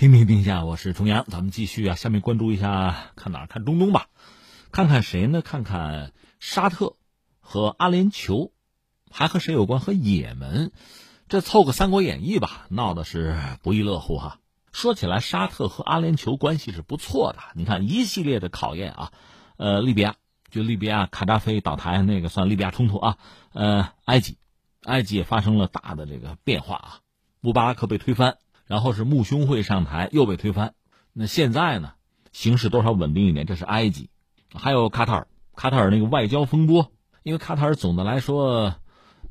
[0.00, 3.46] 听听听下，我是重阳，咱们继续啊，下面关注一下，看哪儿？
[3.46, 4.06] 看中东吧，
[4.72, 5.42] 看看谁呢？
[5.42, 6.96] 看看沙特
[7.38, 8.50] 和阿联酋，
[9.10, 9.78] 还和谁有关？
[9.78, 10.72] 和也门，
[11.28, 14.38] 这凑个《三国演义》吧，闹的是不亦乐乎哈。
[14.72, 19.12] 说起来，沙特和阿联酋关系是不错的，你看一系列的考验啊，
[19.58, 20.16] 呃，利比亚
[20.50, 23.18] 就利比亚卡扎菲倒台那个算利比亚冲突啊，
[23.52, 24.38] 呃，埃及，
[24.82, 27.00] 埃及也发生了大的这个变化啊，
[27.42, 28.38] 穆巴拉克被推翻。
[28.70, 30.74] 然后是穆兄会上台又被推翻，
[31.12, 31.94] 那现在呢，
[32.30, 33.44] 形势多少稳定一点？
[33.44, 34.10] 这是埃及，
[34.54, 36.92] 还有卡塔尔，卡塔尔那个外交风波，
[37.24, 38.76] 因为卡塔尔总的来说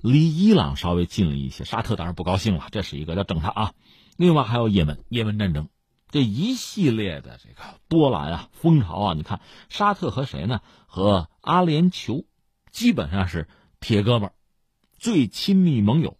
[0.01, 3.73] 离伊朗稍微近了一些，沙特当然不高兴了，这是一个要整他啊。
[4.17, 5.69] 另外还有也门，也门战争，
[6.11, 10.59] 这一系列的这个波澜啊，风潮啊，你看沙特和谁呢？
[10.85, 12.25] 和阿联酋
[12.73, 13.47] 基本上是
[13.79, 14.31] 铁哥们，
[14.97, 16.17] 最亲密盟友。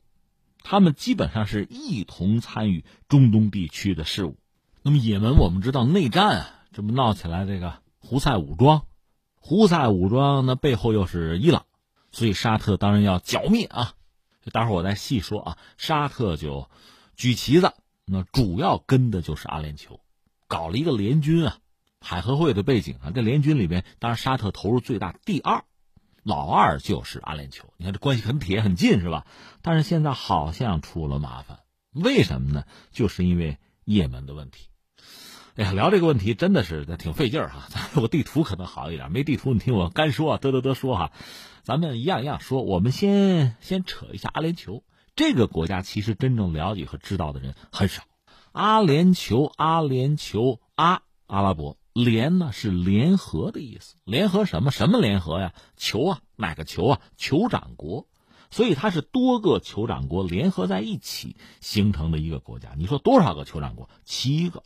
[0.69, 4.37] 他们基本上是一同参与中东地区的事务。
[4.83, 8.83] 那么也门，我们知道内战啊，这不闹起来这个胡塞武装，
[9.33, 11.65] 胡塞武装那背后又是伊朗，
[12.11, 13.95] 所以沙特当然要剿灭啊。
[14.53, 15.57] 待会儿我再细说啊。
[15.79, 16.69] 沙特就
[17.15, 17.73] 举旗子，
[18.05, 19.99] 那主要跟的就是阿联酋，
[20.47, 21.57] 搞了一个联军啊。
[21.99, 25.63] 海合会的背景啊，这联军里边当然沙特投入最大，第二。
[26.29, 29.25] 老二就是阿联酋，你看这关系很铁很近是吧？
[29.63, 32.65] 但是现在好像出了麻烦，为什么呢？
[32.91, 34.67] 就是因为也门的问题。
[35.55, 37.65] 哎呀，聊这个问题真的是挺费劲儿哈。
[37.69, 41.11] 咱有个地图可能好一点，没地图你听我干说啊，嘚嘚嘚说哈。
[41.63, 44.83] 咱们一样一样说，我们先先扯一下阿联酋
[45.15, 48.03] 这个国家，其实真正了解和知道的人很少。
[48.51, 51.75] 阿联酋，阿联酋，阿阿拉伯。
[52.03, 54.71] 联呢是联合的意思，联合什么？
[54.71, 55.53] 什么联合呀？
[55.77, 57.01] 酋啊，哪个酋啊？
[57.17, 58.07] 酋长国，
[58.49, 62.69] 所以它是多个酋长国联合在一起形成的一个国家。
[62.77, 63.89] 你说多少个酋长国？
[64.05, 64.63] 七个。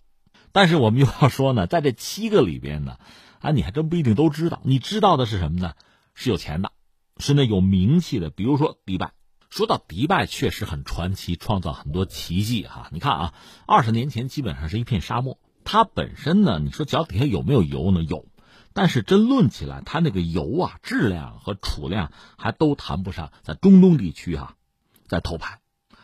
[0.52, 2.98] 但是我们又要说呢，在这七个里边呢，
[3.40, 4.62] 啊，你还真不一定都知道。
[4.64, 5.74] 你知道的是什么呢？
[6.14, 6.72] 是有钱的，
[7.18, 8.30] 是那有名气的。
[8.30, 9.14] 比如说迪拜。
[9.50, 12.90] 说到迪拜，确实很传奇，创造很多奇迹哈。
[12.92, 13.34] 你看啊，
[13.68, 15.38] 二十年前基本上是一片沙漠。
[15.64, 18.04] 它本身呢，你说脚底下有没有油呢？
[18.04, 18.26] 有，
[18.74, 24.56] 但是真论起来，它那个油啊，质量和储量还都谈不上在中东地区哈，
[25.08, 25.60] 在头排。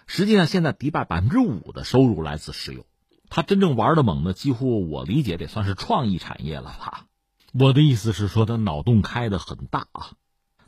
[0.07, 2.85] 实际上，现在迪拜百分之五的收入来自石油。
[3.29, 7.05] 它真正玩的猛的，几乎我理解得算是创意产业了吧。
[7.53, 10.13] 我的意思是说，它脑洞开的很大啊。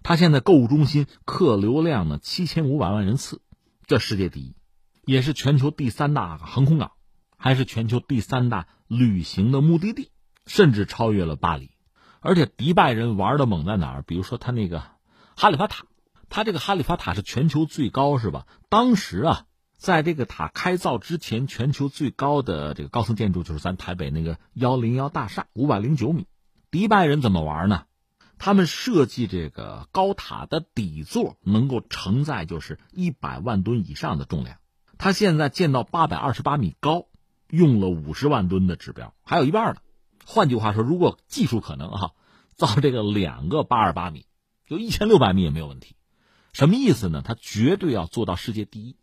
[0.03, 3.41] 它现在购物中心客流量呢七千五百万人次，
[3.88, 4.56] 这世界第一，
[5.06, 6.91] 也是全球第三大航空港，
[7.41, 8.68] 还是全球第三大。
[8.88, 10.12] 旅行的目的地，
[10.46, 11.72] 甚至超越了巴黎，
[12.19, 14.02] 而且迪拜人玩的猛在哪儿？
[14.02, 14.84] 比如说他那个
[15.38, 15.85] 哈利法塔，
[16.28, 18.46] 他这个哈利法塔是全球最高，是吧？
[18.68, 19.46] 当时啊，
[19.78, 26.28] 在这个塔开造之前，全球最高的这个高层建筑就是咱台北那个幺零幺大厦，五百零九米。
[26.69, 27.85] 迪拜人怎么玩呢？
[28.38, 34.57] 他们设计这个高塔的底座能够承载就是一百万吨以上的重量，
[34.97, 37.07] 他现在建到八百二十八米高。
[37.51, 39.81] 用了五十万吨的指标，还有一半呢。
[40.25, 42.13] 换句话说，如果技术可能哈，
[42.56, 44.25] 造这个两个八二八米，
[44.66, 45.95] 就一千六百米也没有问题。
[46.53, 47.22] 什么意思呢？
[47.25, 48.95] 他绝对要做到世界第一，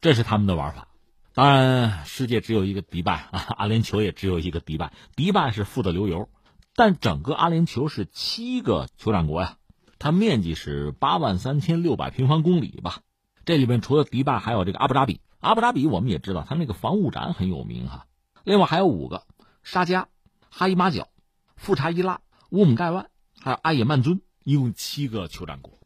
[0.00, 0.88] 这是他们的玩法。
[1.32, 4.92] 当然，世界只有一个迪拜啊，阿联酋也只有一个迪拜。
[5.16, 6.28] 迪拜是富得流油，
[6.74, 9.56] 但整个阿联酋是七个酋长国呀，
[9.98, 13.00] 它面积是八万三千六百平方公里吧。
[13.44, 15.20] 这里面除了迪拜，还有这个阿布扎比。
[15.44, 18.06] 阿布扎比我们也知道，它那个防务展很有名哈。
[18.44, 19.24] 另外还有五个：
[19.62, 20.08] 沙加、
[20.48, 21.08] 哈伊马角、
[21.54, 25.78] 富查伊拉、乌姆盖万，还有阿也曼尊，一共七个酋长国。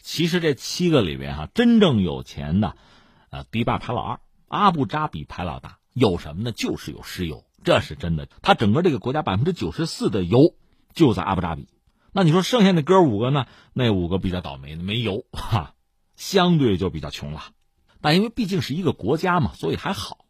[0.00, 2.74] 其实这七个里边哈，真正有钱的，
[3.28, 5.76] 呃，迪拜排老二，阿布扎比排老大。
[5.92, 6.50] 有什么呢？
[6.50, 8.26] 就是有石油，这是真的。
[8.40, 10.54] 它整个这个国家百分之九十四的油
[10.94, 11.68] 就在阿布扎比。
[12.12, 13.44] 那你说剩下的哥五个呢？
[13.74, 15.74] 那五个比较倒霉，没油哈，
[16.16, 17.42] 相对就比较穷了。
[18.02, 20.26] 但因为毕竟是一个国家嘛，所以还好。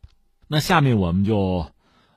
[0.46, 1.72] 那下面我们就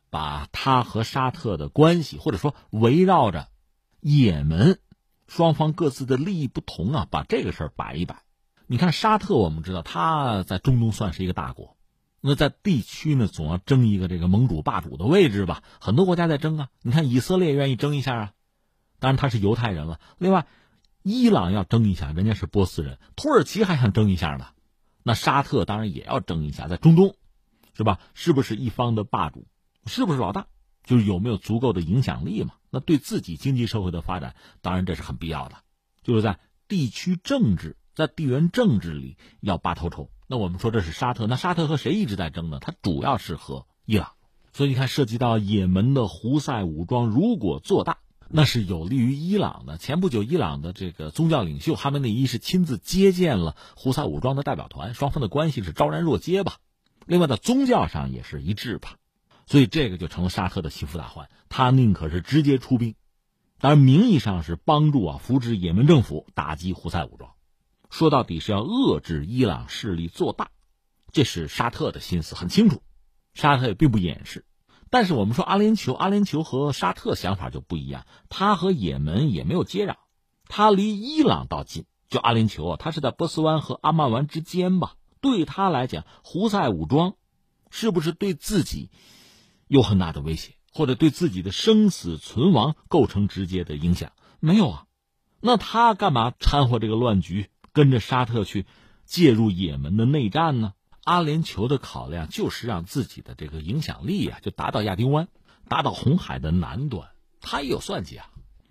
[0.09, 3.47] 把他和沙特的关系，或者说围绕着
[4.01, 4.79] 也门
[5.27, 8.23] 双方各自的利益不同啊，把这个事儿摆一摆。
[8.67, 11.77] 你看沙特，我们知道他在中东算是一个大国，
[12.19, 15.63] 那在地区呢，总要争一个这个盟主霸主的位置吧。
[15.79, 18.31] 很多国家在争啊，你看以色列愿意争一下啊，
[18.99, 19.99] 当然他是犹太人了。
[20.17, 20.47] 另外，
[21.03, 24.47] 伊朗要争一下，人家是波斯人，土耳其还想争一下呢。
[25.07, 27.15] 那沙特当然也要争一下，在中东，
[27.75, 27.99] 是吧？
[28.15, 29.45] 是不是一方的霸主？
[29.85, 30.47] 是不是老大？
[30.83, 32.55] 就是有没有足够的影响力嘛？
[32.71, 35.57] 那对自己经济社会的发展，当然这是很必要的。
[36.01, 40.09] 就是在地区政治、在地缘政治里要拔头筹。
[40.25, 42.57] 那我们说这是沙特，那沙特和谁一直在争呢？
[42.59, 44.13] 它主要是和伊朗。
[44.53, 47.99] 所以你看，涉及到也门的胡塞武装，如果做大，
[48.29, 49.77] 那是有利于伊朗的。
[49.77, 56.57] 前不久，伊朗的这个宗教领袖哈梅内伊是亲自接见了胡塞武装的代表团，双方的关系是昭然若揭吧。
[57.05, 58.95] 另外，在宗教上也是一致吧。
[59.47, 62.95] 所以这个就成了沙特的心腹大患，他宁可是直接出兵，
[63.59, 67.29] 当然名义上是帮助啊扶植也门政府打击胡塞武装，
[67.91, 70.49] 说到底是要遏制伊朗势力做大，
[71.11, 72.81] 这是沙特的心思很清楚。
[73.35, 74.45] 沙特也并不掩饰，
[74.95, 79.95] 但是我们说阿联酋，阿联酋和沙特想法就不一样，他和也门也没有接壤，
[80.47, 81.83] 他离伊朗倒近。
[82.07, 84.93] 就阿联酋啊，他是在波斯湾和阿曼湾之间吧？
[85.19, 87.15] 对他来讲，胡塞武装
[87.69, 88.89] 是不是对自己
[89.67, 94.13] 有很大的威胁，或者对自己的生死存亡构成直接的影响？
[94.39, 94.85] 没有啊，
[95.41, 98.65] 那他干嘛掺和这个乱局，跟着沙特去
[99.03, 100.71] 介入也门的内战呢？
[101.05, 105.27] 阿联酋的考量就是让自己的这个影响力啊，就达到亚丁湾，
[105.69, 107.09] 达到红海的南端，
[107.41, 108.29] 他也有算计啊，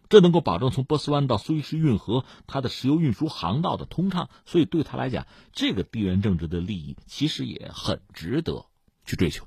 [0.09, 8.67] 这能够保证从波斯湾到苏伊士运河它的石油运输航道的通畅，所以对他来讲，这个地缘政治的利益其实也很值得
[9.07, 9.47] 去追求。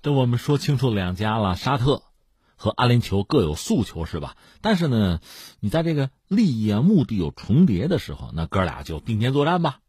[0.00, 2.04] 等我们说清楚两家了，沙特
[2.54, 4.36] 和阿联酋各有诉求是吧？
[4.60, 5.20] 但是呢，
[5.58, 9.80] 你在这个利益啊、目的有重叠的时候，那哥俩就并肩作战吧。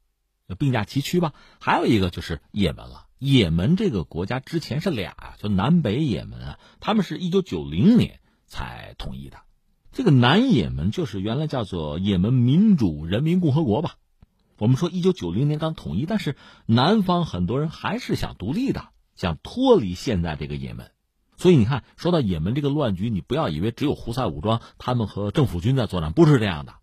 [0.55, 1.33] 并驾齐驱吧。
[1.59, 3.05] 还有一个就是也门了。
[3.17, 9.39] 也门这个国家之前是俩，就南北也门啊，他们是一九九零年才统一的。
[9.91, 13.95] 这个南也门就是原来叫做也门民主人民共和国吧。
[14.57, 20.91] 我们说一九九零年刚统一，但是南方很多人还是想独立的，想脱离现在这个也门。
[21.35, 26.75] 所以你看，说到也门这个乱局，你不要以为只有胡塞武装他们和政府军在作战，不是这样的。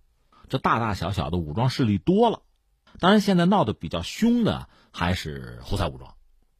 [0.48, 2.42] 这大大小小的武装势力多了。
[2.98, 6.14] 当然，现在闹得比较凶的还是胡塞武装，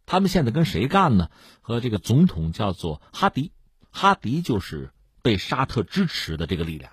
[0.05, 1.31] 他们现在跟谁干呢？
[1.61, 3.53] 和这个总统叫做哈迪，
[3.91, 4.91] 哈迪就是
[5.23, 6.93] 被沙特支持的这个力量。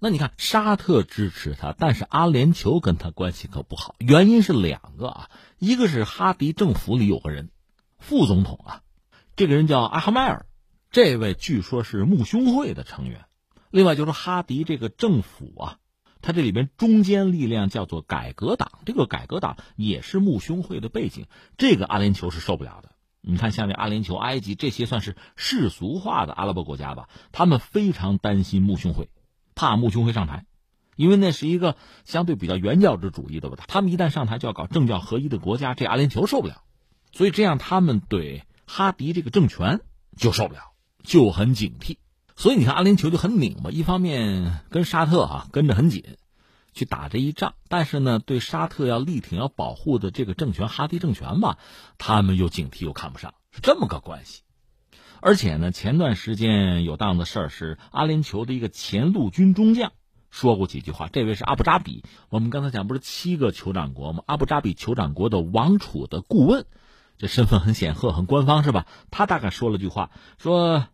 [0.00, 7.50] 那你看，沙特支持他，但是阿联酋跟他关系可不好，原因是两个啊，一个是哈迪政府里有个人，
[7.98, 8.82] 副总统啊，
[9.36, 10.46] 这个人叫阿哈迈尔，
[10.90, 13.24] 这位据说是穆兄会的成员。
[13.70, 15.78] 另外就是哈迪这个政府啊。
[16.24, 21.26] 他这里边中间力量叫做改革党，这个改革党也是穆兄会的背景，
[21.58, 22.92] 这个阿联酋是受不了的。
[23.20, 29.10] 你看，像这阿联酋、埃及这些算是世俗化的阿拉伯国家吧，他们非常担心穆兄会，
[29.54, 30.46] 怕穆兄会上台，
[30.96, 33.64] 因为那是一个相对比较原教旨主义的吧。
[33.68, 36.62] 他们一旦上台，就要搞政教合一的国家，这阿联酋受不了，
[37.12, 39.80] 所以这样他们对哈迪这个政权
[40.16, 40.72] 就受不了，
[41.02, 41.98] 就很警惕。
[42.36, 46.04] 所以你看，阿联酋就很拧巴，一方面跟沙特哈跟着很紧，
[46.72, 51.58] 去打这一仗，但是呢，对沙特要力挺、要保护的这个政权哈迪政权吧，
[51.96, 54.42] 他们又警惕又看不上，是这么个关系。
[55.20, 59.92] 而且呢，前段时间有档子事儿是阿联酋的一个前陆军中将
[60.30, 61.08] 说过几句话。
[61.12, 64.24] 这位是阿布扎比，我们刚才讲不是七个酋长国吗？
[64.26, 66.66] 阿布扎比酋长国的王储的顾问，
[67.16, 68.86] 这身份很显赫、很官方是吧？
[69.12, 70.88] 他大概说了句话，说。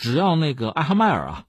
[0.00, 1.44] 只要那个艾哈迈尔啊，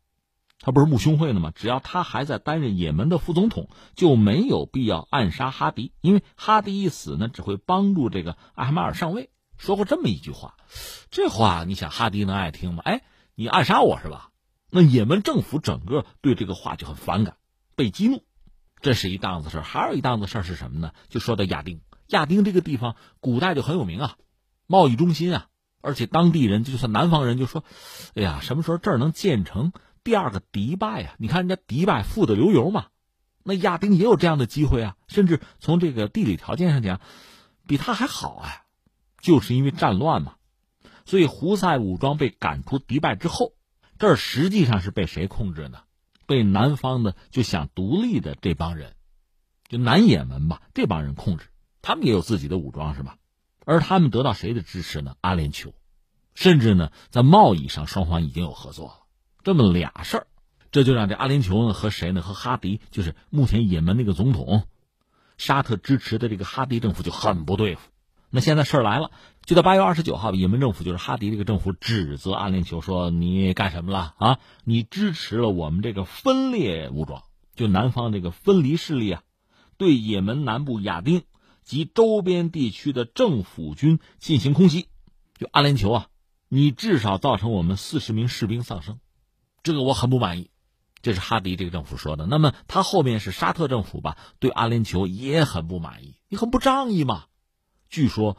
[0.60, 1.54] 他不是穆兄会的吗？
[1.56, 9.30] 只要他还在担任也门的副总统，就没有必要暗杀哈迪，因为哈迪一死呢，只会帮助这个艾哈迈尔上位。
[9.58, 10.58] 说过这么一句话，
[11.12, 12.84] 这话你想哈迪能爱听吗？
[12.84, 13.04] 哎，
[13.36, 14.32] 你暗杀我是吧？
[14.70, 17.38] 那也门政府整个对这个话就很反感，
[17.78, 18.22] 被激怒。
[18.82, 20.92] 这是一档子事还有一档子事是什么呢？
[21.08, 24.18] 就说到亚丁，亚丁这个地方古代就很有名啊，
[24.68, 25.48] 贸易中心啊。
[25.82, 27.64] 而且当地人就算南方人就说
[28.16, 29.74] ：“哎呀，什么时候这儿能建成
[30.04, 31.16] 第二个迪拜啊？
[31.18, 32.88] 你看人家迪拜富得流油嘛，
[33.44, 34.96] 那亚丁也有这样的机会啊。
[35.08, 37.02] 甚至从这个地理条件上讲，
[37.68, 38.50] 比他还好啊。
[39.22, 40.34] 就是因为战乱嘛，
[41.06, 43.54] 所以胡塞武装被赶出迪拜之后，
[44.00, 45.80] 这儿实际上是被谁控制呢？
[46.26, 48.96] 被南方的就想独立的这帮人，
[49.68, 51.46] 就南也门吧，这帮人控制。
[51.84, 53.18] 他们也有自己的武装，是吧？”
[53.66, 55.16] 而他们得到谁的支持呢？
[55.22, 55.74] 阿联酋，
[56.34, 58.94] 甚至呢，在贸易上双方已经有合作了。
[59.44, 60.28] 这么俩事儿，
[60.72, 62.22] 这就让这阿联酋呢和谁呢？
[62.22, 64.64] 和哈迪，就是目前也门那个总统，
[65.38, 67.90] 沙特支持的这个哈迪政府就很不对付。
[68.30, 69.12] 那现在事儿来了，
[69.46, 74.40] 就在八月二十九号，也门政府就是哈迪这个政府指责阿联酋说：“你干什么了啊？
[74.64, 77.24] 你支持了我们这个分裂武装，
[77.56, 79.24] 就南方这个分离势力啊，
[79.78, 81.24] 对也门南部亚丁。”
[81.64, 84.88] 及周边地区的政府军进行空袭，
[85.38, 86.08] 就阿联酋啊，
[86.48, 89.00] 你至少造成我们四十名士兵丧生，
[89.64, 90.50] 这个我很不满意。
[91.02, 92.28] 这是哈迪这个政府说的。
[92.28, 97.26] 那么他后面是沙特政府吧，对阿联酋也很不满意，你很不仗义嘛。
[97.90, 98.38] 据说，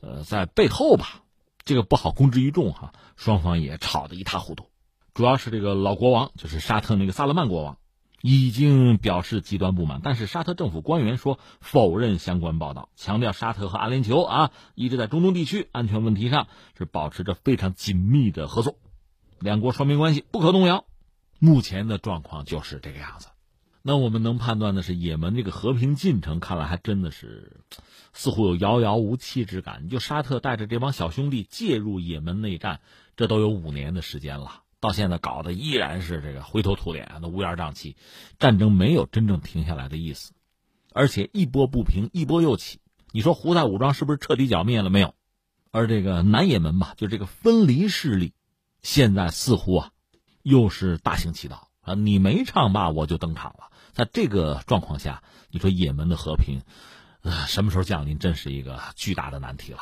[0.00, 1.22] 呃，在背后吧，
[1.64, 4.66] 这个不好公之于众哈，双方也吵得一塌糊涂。
[5.14, 7.78] 主要是这个老国王，就是沙特那个萨勒曼国王，
[8.22, 10.00] 已经表示极端不满。
[10.02, 16.46] 但是沙特政府官员说否认相关报道，强调沙特和阿联酋啊一直在中东地区安全问题上
[16.78, 18.78] 是保持着非常紧密的合作，
[19.40, 20.86] 两国双边关系不可动摇。
[21.38, 23.28] 目前的状况就是这个样子。
[23.84, 27.56] 那我们能判断的是，也门这个和平进程看来还真的是
[28.12, 29.88] 似乎有遥遥无期之感。
[29.88, 32.80] 就沙特带着这帮小兄弟介入也门内战，
[33.16, 34.62] 这都有五年的时间了。
[34.82, 37.96] 到现在搞得依然是这个灰头土脸的乌烟瘴气，
[38.40, 40.32] 战争没有真正停下来的意思，
[40.92, 42.80] 而且一波不平一波又起。
[43.12, 45.14] 你说胡塞武装是不是彻底剿灭了没有？
[45.70, 48.34] 而这个南也门吧，就这个分离势力，
[48.82, 49.90] 现在似乎啊
[50.42, 51.94] 又是大行其道啊！
[51.94, 53.70] 你没唱罢我就登场了。
[53.92, 55.22] 在这个状况下，
[55.52, 56.62] 你说也门的和平，
[57.20, 59.78] 呃，什么时候降临，真是一个巨大的难题了。